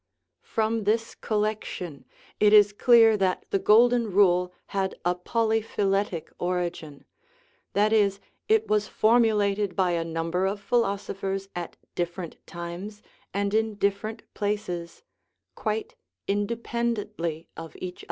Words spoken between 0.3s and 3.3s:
From this collection it is clear